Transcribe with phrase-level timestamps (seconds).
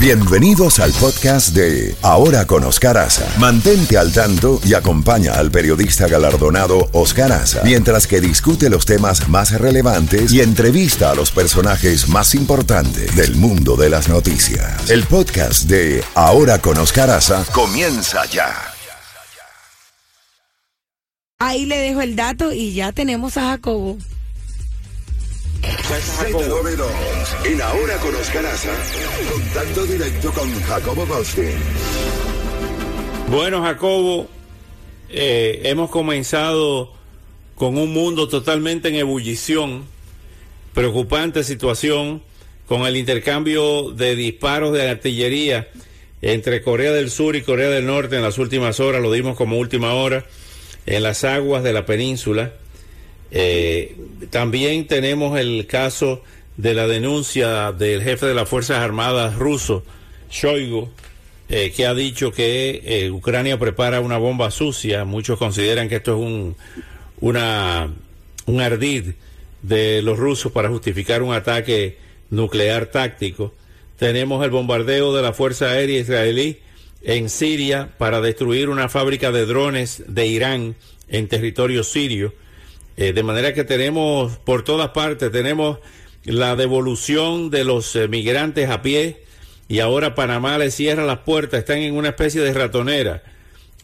[0.00, 3.26] Bienvenidos al podcast de Ahora con Oscar Aza.
[3.36, 9.28] Mantente al tanto y acompaña al periodista galardonado Oscar Aza mientras que discute los temas
[9.28, 14.88] más relevantes y entrevista a los personajes más importantes del mundo de las noticias.
[14.88, 17.08] El podcast de Ahora con Oscar
[17.52, 18.54] comienza ya.
[21.40, 23.98] Ahí le dejo el dato y ya tenemos a Jacobo.
[25.62, 26.86] Z92,
[27.46, 28.70] en Ahora con Oscar Aza,
[29.32, 31.58] contacto directo con Jacobo Goldstein.
[33.30, 34.28] Bueno, Jacobo,
[35.08, 36.92] eh, hemos comenzado
[37.56, 39.84] con un mundo totalmente en ebullición,
[40.74, 42.22] preocupante situación,
[42.66, 45.68] con el intercambio de disparos de artillería
[46.22, 49.58] entre Corea del Sur y Corea del Norte en las últimas horas, lo dimos como
[49.58, 50.24] última hora,
[50.86, 52.52] en las aguas de la península.
[53.30, 53.96] Eh,
[54.30, 56.22] también tenemos el caso
[56.56, 59.84] de la denuncia del jefe de las Fuerzas Armadas ruso,
[60.30, 60.88] Shoigu,
[61.48, 65.04] eh, que ha dicho que eh, Ucrania prepara una bomba sucia.
[65.04, 66.56] Muchos consideran que esto es un,
[67.20, 69.12] un ardid
[69.62, 71.98] de los rusos para justificar un ataque
[72.30, 73.54] nuclear táctico.
[73.98, 76.58] Tenemos el bombardeo de la Fuerza Aérea Israelí
[77.02, 80.76] en Siria para destruir una fábrica de drones de Irán
[81.08, 82.34] en territorio sirio.
[83.00, 85.78] Eh, de manera que tenemos por todas partes, tenemos
[86.24, 89.22] la devolución de los eh, migrantes a pie
[89.68, 93.22] y ahora Panamá les cierra las puertas, están en una especie de ratonera,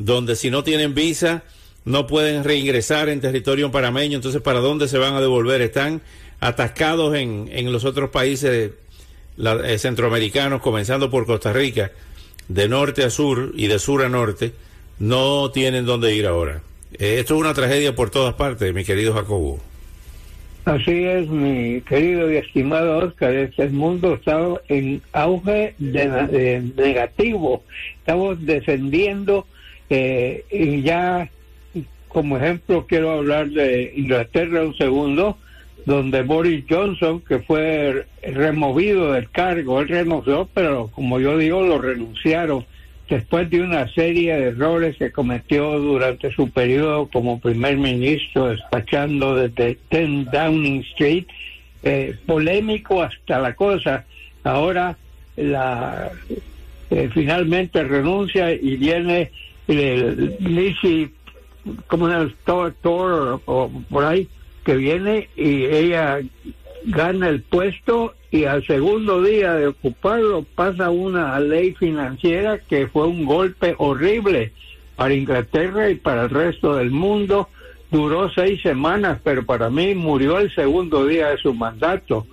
[0.00, 1.44] donde si no tienen visa
[1.84, 5.60] no pueden reingresar en territorio panameño, entonces ¿para dónde se van a devolver?
[5.60, 6.02] Están
[6.40, 8.72] atascados en, en los otros países
[9.38, 11.92] eh, centroamericanos, comenzando por Costa Rica,
[12.48, 14.54] de norte a sur y de sur a norte,
[14.98, 16.62] no tienen dónde ir ahora.
[16.98, 19.58] Eh, esto es una tragedia por todas partes, mi querido Jacobo.
[20.64, 27.62] Así es, mi querido y estimado Oscar, este mundo está en auge de, de negativo.
[27.98, 29.46] Estamos descendiendo
[29.90, 31.28] eh, y ya
[32.08, 35.36] como ejemplo quiero hablar de Inglaterra un segundo,
[35.84, 41.78] donde Boris Johnson, que fue removido del cargo, él renunció, pero como yo digo, lo
[41.78, 42.64] renunciaron
[43.08, 49.36] después de una serie de errores que cometió durante su periodo como primer ministro, despachando
[49.36, 51.26] desde 10 Downing Street,
[51.82, 54.04] eh, polémico hasta la cosa.
[54.42, 54.96] Ahora
[55.36, 56.10] la
[56.90, 59.30] eh, finalmente renuncia y viene
[59.68, 61.10] el Lizzie,
[61.86, 64.28] como el Thor o por ahí,
[64.64, 66.20] que viene y ella
[66.86, 73.06] gana el puesto y al segundo día de ocuparlo pasa una ley financiera que fue
[73.06, 74.52] un golpe horrible
[74.96, 77.48] para Inglaterra y para el resto del mundo.
[77.90, 82.26] Duró seis semanas, pero para mí murió el segundo día de su mandato.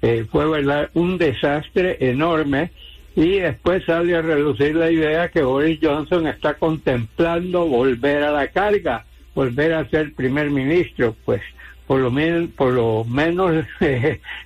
[0.00, 2.70] Eh, fue verdad un desastre enorme
[3.16, 8.48] y después sale a reducir la idea que Boris Johnson está contemplando volver a la
[8.48, 9.04] carga,
[9.34, 11.16] volver a ser primer ministro.
[11.24, 11.42] Pues
[11.88, 13.64] por lo menos, por lo menos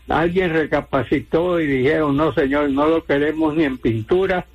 [0.08, 4.46] alguien recapacitó y dijeron, no señor, no lo queremos ni en pintura,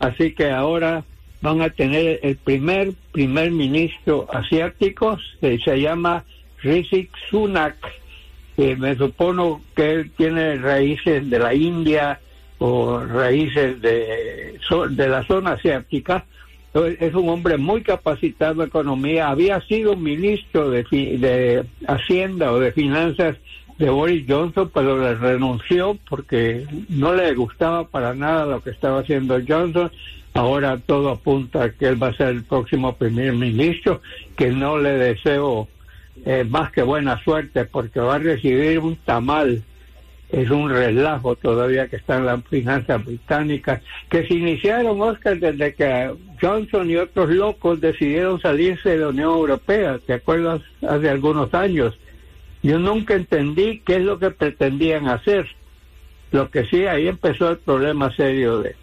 [0.00, 1.04] así que ahora
[1.40, 6.24] van a tener el primer primer ministro asiático, se llama
[6.62, 7.76] Rishi Sunak,
[8.56, 12.18] que me supongo que él tiene raíces de la India
[12.58, 14.58] o raíces de,
[14.90, 16.24] de la zona asiática,
[16.74, 22.72] es un hombre muy capacitado en economía, había sido ministro de, de Hacienda o de
[22.72, 23.36] Finanzas
[23.78, 29.00] de Boris Johnson, pero le renunció porque no le gustaba para nada lo que estaba
[29.00, 29.90] haciendo Johnson.
[30.34, 34.00] Ahora todo apunta a que él va a ser el próximo primer ministro,
[34.36, 35.68] que no le deseo
[36.24, 39.62] eh, más que buena suerte porque va a recibir un tamal
[40.32, 46.10] es un relajo todavía que están las finanzas británicas, que se iniciaron, Oscar, desde que
[46.42, 50.60] Johnson y otros locos decidieron salirse de la Unión Europea, ¿te acuerdas?
[50.86, 51.96] Hace algunos años.
[52.62, 55.46] Yo nunca entendí qué es lo que pretendían hacer.
[56.32, 58.74] Lo que sí, ahí empezó el problema serio de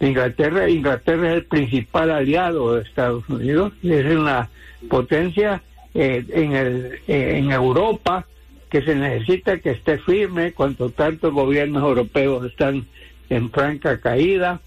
[0.00, 0.68] Inglaterra.
[0.68, 4.50] Inglaterra es el principal aliado de Estados Unidos, es una
[4.90, 5.62] potencia
[5.94, 8.26] eh, en, el, eh, en Europa
[8.68, 12.86] que se necesita que esté firme cuando tantos gobiernos europeos están
[13.30, 14.60] en franca caída.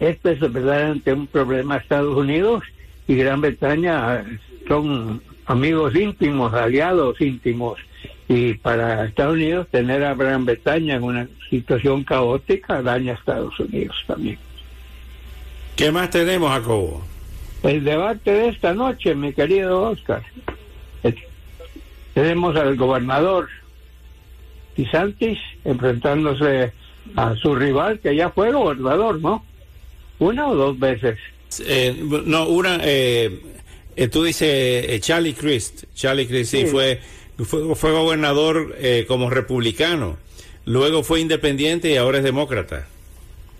[0.00, 2.62] Esto es verdaderamente un problema Estados Unidos
[3.06, 4.24] y Gran Bretaña
[4.68, 7.78] son amigos íntimos, aliados íntimos.
[8.28, 13.58] Y para Estados Unidos tener a Gran Bretaña en una situación caótica daña a Estados
[13.58, 14.38] Unidos también.
[15.74, 17.02] ¿Qué más tenemos, Jacobo?
[17.62, 20.22] El debate de esta noche, mi querido Oscar.
[22.14, 23.48] Tenemos al gobernador
[24.76, 26.72] DeSantis enfrentándose
[27.16, 29.44] a su rival que ya fue gobernador, ¿no?
[30.18, 31.18] Una o dos veces.
[31.64, 31.94] Eh,
[32.26, 33.40] no, una, eh,
[33.96, 34.48] eh, tú dices
[34.88, 36.66] eh, Charlie Crist, Charlie Crist sí, Sí.
[36.66, 37.00] Fue,
[37.44, 40.18] fue, fue gobernador eh, como republicano,
[40.64, 42.86] luego fue independiente y ahora es demócrata.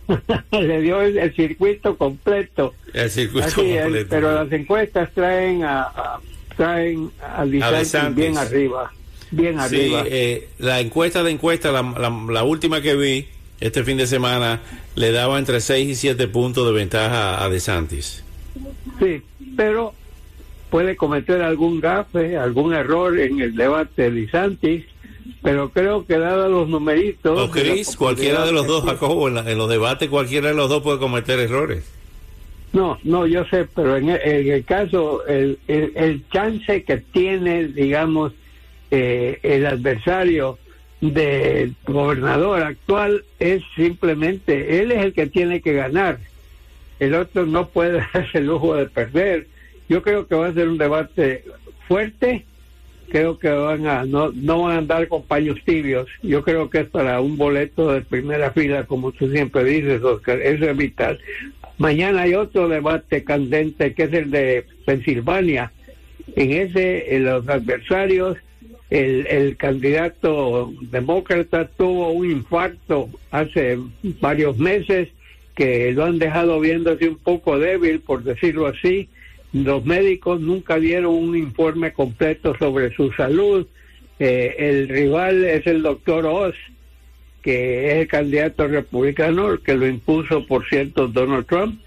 [0.53, 2.75] Le dio el, el circuito completo.
[2.95, 4.07] El circuito Así es, completo.
[4.11, 6.21] pero las encuestas traen a, a-
[6.57, 8.17] traen a DeSantis.
[8.17, 8.93] bien arriba,
[9.31, 10.05] bien Sí, arriba.
[10.07, 13.29] eh, la encuesta de encuesta, la, la- la última que vi
[13.61, 14.61] este fin de semana,
[14.95, 18.23] le daba entre 6 y 7 puntos de ventaja a DeSantis.
[19.01, 19.23] Sí,
[19.57, 19.95] pero
[20.71, 24.85] puede cometer algún gafe, algún error en el debate de DeSantis,
[25.43, 27.39] pero creo que dado los numeritos...
[27.39, 30.55] O Chris, cualquiera de los dos, Jacob Jacobo, en, la- en los debates cualquiera de
[30.55, 31.85] los dos puede cometer errores.
[32.73, 36.99] No, no, yo sé, pero en el, en el caso, el, el, el chance que
[36.99, 38.33] tiene, digamos,
[38.91, 40.59] eh, el adversario
[41.01, 46.19] del gobernador actual es simplemente, él es el que tiene que ganar.
[46.99, 49.47] El otro no puede darse el lujo de perder.
[49.89, 51.45] Yo creo que va a ser un debate
[51.87, 52.45] fuerte.
[53.11, 56.09] Creo que van a no, no van a andar con paños tibios.
[56.23, 60.41] Yo creo que es para un boleto de primera fila, como tú siempre dices, Oscar.
[60.43, 61.19] Eso es vital.
[61.79, 65.73] Mañana hay otro debate candente que es el de Pensilvania.
[66.37, 68.37] En ese, en los adversarios,
[68.91, 73.79] el, el candidato demócrata tuvo un infarto hace
[74.21, 75.09] varios meses
[75.55, 79.09] que lo han dejado viéndose un poco débil, por decirlo así.
[79.53, 83.67] Los médicos nunca dieron un informe completo sobre su salud.
[84.21, 86.55] Eh, el rival es el doctor Oz,
[87.43, 91.81] que es el candidato republicano, que lo impuso, por cierto, Donald Trump.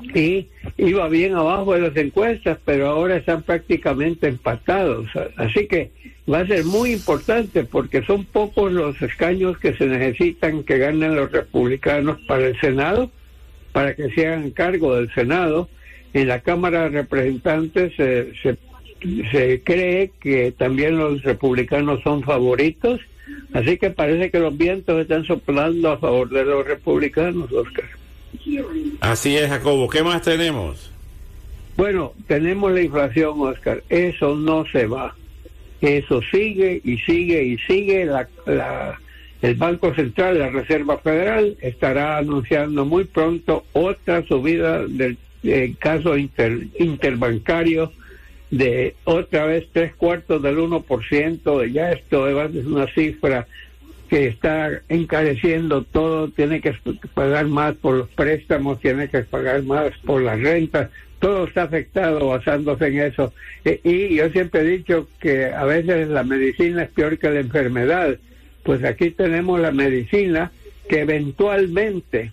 [0.00, 5.06] Y iba bien abajo de las encuestas, pero ahora están prácticamente empatados.
[5.36, 5.90] Así que
[6.30, 11.16] va a ser muy importante porque son pocos los escaños que se necesitan que ganen
[11.16, 13.10] los republicanos para el Senado,
[13.72, 15.68] para que se hagan cargo del Senado.
[16.12, 18.56] En la Cámara de Representantes eh, se,
[19.30, 23.00] se cree que también los republicanos son favoritos,
[23.52, 27.86] así que parece que los vientos están soplando a favor de los republicanos, Oscar.
[29.00, 29.88] Así es, Jacobo.
[29.88, 30.90] ¿Qué más tenemos?
[31.76, 33.82] Bueno, tenemos la inflación, Oscar.
[33.88, 35.14] Eso no se va.
[35.80, 38.04] Eso sigue y sigue y sigue.
[38.06, 38.98] La, la-
[39.42, 45.18] el Banco Central, la Reserva Federal, estará anunciando muy pronto otra subida del
[45.78, 47.92] caso inter- interbancario
[48.50, 51.70] de otra vez tres cuartos del 1%.
[51.72, 53.46] Ya esto es una cifra
[54.08, 56.74] que está encareciendo todo, tiene que
[57.14, 62.28] pagar más por los préstamos, tiene que pagar más por las rentas, todo está afectado
[62.28, 63.32] basándose en eso.
[63.64, 67.40] E- y yo siempre he dicho que a veces la medicina es peor que la
[67.40, 68.16] enfermedad,
[68.62, 70.52] pues aquí tenemos la medicina
[70.88, 72.32] que eventualmente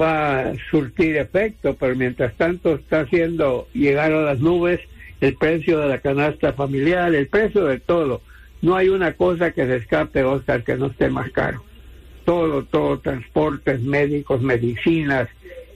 [0.00, 4.80] va a surtir efecto, pero mientras tanto está haciendo llegar a las nubes
[5.20, 8.22] el precio de la canasta familiar, el precio de todo.
[8.62, 11.62] No hay una cosa que se escape, Oscar, que no esté más caro.
[12.24, 15.28] Todo, todo, transportes médicos, medicinas,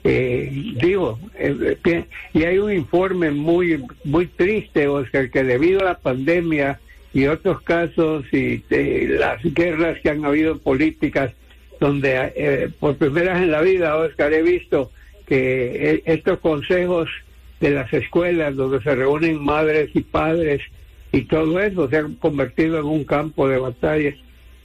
[0.04, 0.48] eh,
[0.80, 5.98] digo, eh, pi- y hay un informe muy, muy triste, Oscar, que debido a la
[5.98, 6.78] pandemia
[7.12, 11.32] y otros casos y de las guerras que han habido políticas,
[11.80, 14.92] donde eh, por primera vez en la vida, Oscar, he visto
[15.26, 17.10] que eh, estos consejos
[17.58, 20.62] de las escuelas donde se reúnen madres y padres
[21.12, 24.14] y todo eso se han convertido en un campo de batalla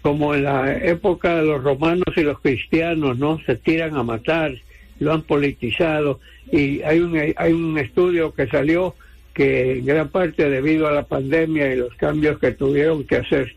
[0.01, 3.39] como en la época de los romanos y los cristianos, ¿no?
[3.45, 4.53] Se tiran a matar,
[5.00, 6.19] lo han politizado
[6.51, 8.95] y hay un, hay un estudio que salió
[9.33, 13.55] que en gran parte debido a la pandemia y los cambios que tuvieron que hacer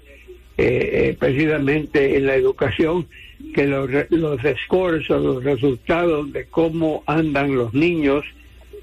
[0.57, 3.09] eh, eh, precisamente en la educación,
[3.55, 8.25] que los, los scores los resultados de cómo andan los niños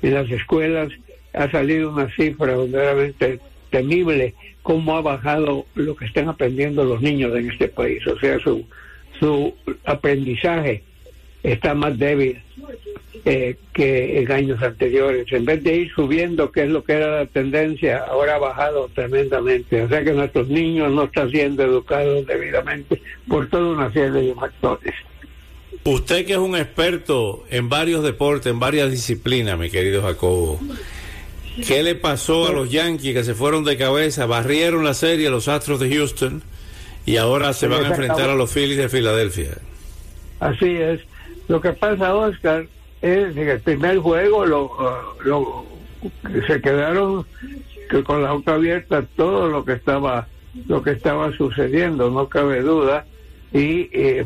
[0.01, 0.91] en las escuelas
[1.33, 3.39] ha salido una cifra verdaderamente
[3.71, 8.05] temible cómo ha bajado lo que están aprendiendo los niños en este país.
[8.05, 8.65] O sea, su,
[9.19, 9.53] su
[9.85, 10.83] aprendizaje
[11.43, 12.41] está más débil
[13.25, 15.31] eh, que en años anteriores.
[15.31, 18.89] En vez de ir subiendo, que es lo que era la tendencia, ahora ha bajado
[18.93, 19.81] tremendamente.
[19.81, 24.35] O sea que nuestros niños no están siendo educados debidamente por toda una serie de
[24.35, 24.93] factores.
[25.83, 30.59] Usted que es un experto en varios deportes, en varias disciplinas, mi querido Jacobo.
[31.67, 35.47] ¿Qué le pasó a los Yankees que se fueron de cabeza, barrieron la serie los
[35.47, 36.43] Astros de Houston
[37.05, 39.57] y ahora se van a enfrentar a los Phillies de Filadelfia?
[40.39, 41.01] Así es.
[41.47, 42.67] Lo que pasa, Oscar,
[43.01, 45.65] es que el primer juego lo, lo
[46.47, 47.25] se quedaron
[47.89, 50.27] que con la boca abierta todo lo que estaba
[50.67, 53.05] lo que estaba sucediendo, no cabe duda.
[53.53, 54.25] y eh,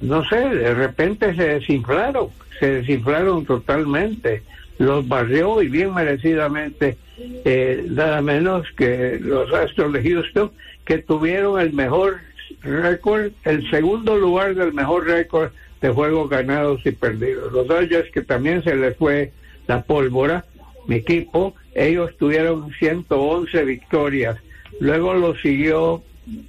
[0.00, 4.42] no sé, de repente se desinflaron, se desinflaron totalmente,
[4.80, 6.96] los barrió y bien merecidamente,
[7.44, 10.50] eh, nada menos que los Astros de Houston,
[10.86, 12.16] que tuvieron el mejor
[12.62, 15.50] récord, el segundo lugar del mejor récord
[15.82, 17.52] de juegos ganados y perdidos.
[17.52, 19.32] Los Dodgers, que también se les fue
[19.66, 20.46] la pólvora,
[20.86, 24.38] mi equipo, ellos tuvieron 111 victorias.
[24.80, 26.02] Luego lo siguió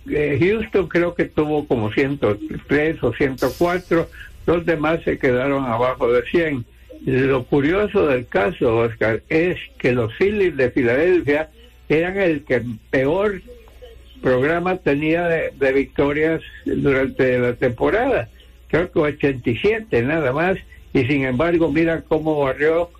[0.09, 4.07] eh, Houston, creo que tuvo como 103 o 104.
[4.45, 6.65] Los demás se quedaron abajo de 100.
[7.05, 11.50] Lo curioso del caso, Oscar, es que los Phillies de Filadelfia
[11.89, 13.41] eran el que peor
[14.22, 18.29] programa tenía de, victorias durante la temporada.
[18.67, 20.58] Creo que 87 nada más.
[20.93, 22.91] Y sin embargo, mira cómo barrió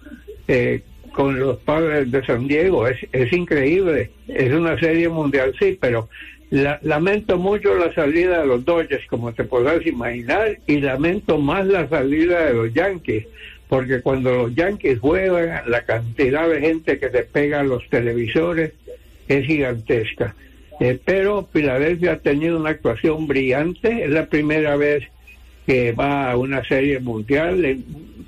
[0.48, 0.81] eh,
[1.13, 2.88] con los padres de San Diego.
[2.88, 4.12] Es, es increíble.
[4.27, 6.10] Es una serie mundial, sí, pero
[6.51, 11.88] lamento mucho la salida de los Dodgers, como te podrás imaginar, y lamento más la
[11.88, 13.25] salida de los Yankees,
[13.72, 18.74] porque cuando los Yankees juegan, la cantidad de gente que se pega a los televisores
[19.30, 20.36] es gigantesca.
[20.82, 25.06] Eh, pero Filadelfia ha tenido una actuación brillante, es la primera vez
[25.66, 27.78] que va a una serie mundial,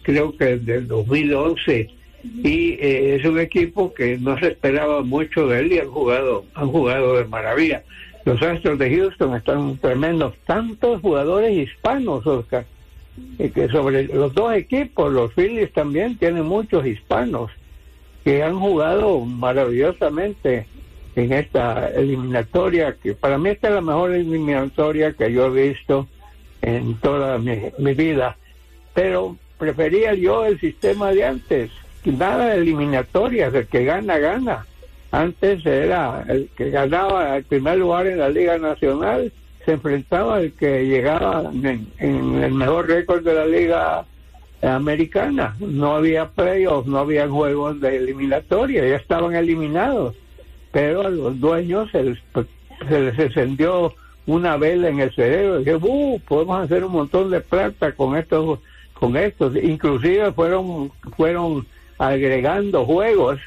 [0.04, 1.90] creo que desde el 2011
[2.42, 6.46] y eh, es un equipo que no se esperaba mucho de él y han jugado
[6.54, 7.84] han jugado de maravilla
[8.24, 12.66] los Astros de Houston están tremendos tantos jugadores hispanos Oscar
[13.38, 17.51] y que sobre los dos equipos los Phillies también tienen muchos hispanos
[18.24, 20.65] que han jugado maravillosamente
[21.15, 26.08] en esta eliminatoria que para mí esta es la mejor eliminatoria que yo he visto
[26.62, 28.38] en toda mi, mi vida
[28.93, 31.72] pero prefería yo el sistema de antes
[32.12, 34.65] nada de eliminatorias, el que gana, gana.
[35.12, 39.32] Antes era el que ganaba el primer lugar en la Liga Nacional,
[39.65, 44.05] se enfrentaba al que llegaba en, el mejor récord de la Liga
[44.62, 45.55] Americana.
[45.60, 50.15] No había playoffs, no había juegos de eliminatoria, ya estaban eliminados.
[50.72, 52.20] Pero a los dueños se les,
[52.88, 53.93] se les encendió
[54.25, 55.60] una vela en el cerebro.
[55.60, 58.60] Dije, uh, podemos hacer un montón de plata con estos,
[58.93, 59.55] con estos.
[59.55, 61.65] Inclusive fueron, fueron
[61.98, 63.39] agregando juegos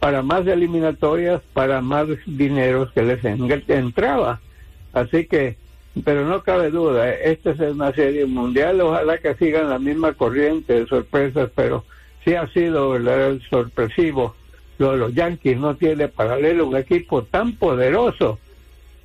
[0.00, 3.22] para más eliminatorias, para más dinero que les
[3.68, 4.40] entraba.
[4.92, 5.56] Así que,
[6.04, 10.80] pero no cabe duda, esta es una serie mundial, ojalá que sigan la misma corriente
[10.80, 11.84] de sorpresas, pero
[12.24, 14.34] sí ha sido el sorpresivo.
[14.78, 18.38] Lo de los Yankees no tiene paralelo, un equipo tan poderoso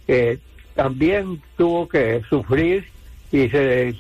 [0.08, 0.40] que
[0.74, 2.86] también tuvo que sufrir
[3.32, 3.96] y se,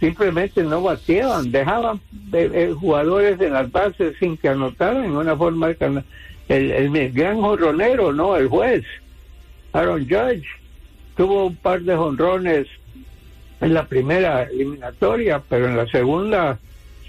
[0.00, 2.00] simplemente no bateaban, dejaban
[2.32, 6.04] eh, eh, jugadores en las bases sin que anotaran en una forma el,
[6.48, 8.84] el, gran jonronero, no, el juez,
[9.72, 10.46] Aaron Judge,
[11.20, 12.66] tuvo un par de jonrones
[13.60, 16.58] en la primera eliminatoria, pero en la segunda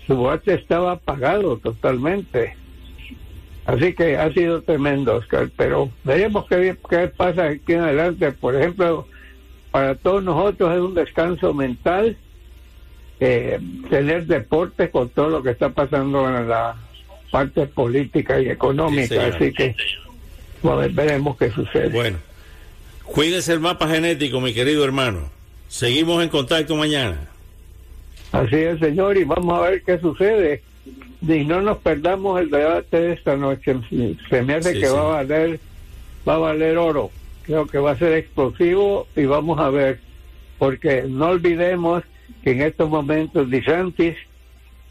[0.05, 2.57] su bate estaba apagado totalmente.
[3.65, 8.33] Así que ha sido tremendo, Oscar, pero veremos qué, qué pasa aquí en adelante.
[8.33, 9.07] Por ejemplo,
[9.71, 12.17] para todos nosotros es un descanso mental
[13.21, 16.75] eh, tener deporte con todo lo que está pasando en la
[17.31, 19.27] parte política y económica.
[19.27, 19.73] Así que
[20.91, 21.87] veremos qué sucede.
[21.87, 22.17] Bueno,
[23.13, 25.29] cuídese el mapa genético, mi querido hermano.
[25.67, 27.29] Seguimos en contacto mañana.
[28.31, 30.61] Así es, señor, y vamos a ver qué sucede.
[31.21, 33.75] Y no nos perdamos el debate de esta noche.
[34.29, 35.59] Se me hace que va a valer,
[36.27, 37.11] va a valer oro
[37.43, 39.99] creo que va a ser explosivo y vamos a ver,
[40.57, 42.03] porque no olvidemos
[42.43, 44.15] que en estos momentos DeSantis,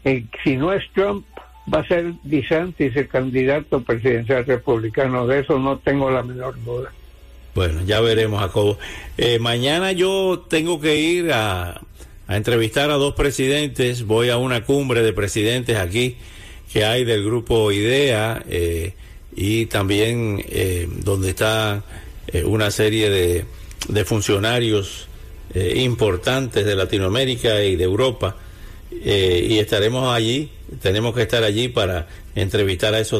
[0.03, 1.25] eh, si no es Trump,
[1.73, 6.91] va a ser DeSantis el candidato presidencial republicano, de eso no tengo la menor duda.
[7.53, 8.77] Bueno, ya veremos, Jacobo.
[9.17, 11.81] Eh, mañana yo tengo que ir a,
[12.29, 16.15] entrevistar a dos presidentes, voy a una cumbre de presidentes aquí
[16.71, 18.93] que hay del grupo IDEA eh,
[19.35, 20.41] y también
[21.03, 21.83] donde está
[22.33, 23.45] eh, una serie de,
[23.89, 25.07] de funcionarios
[25.53, 28.37] eh, importantes de Latinoamérica y de Europa
[28.89, 30.49] eh, y estaremos allí,
[30.81, 33.19] tenemos que estar allí para entrevistar a esos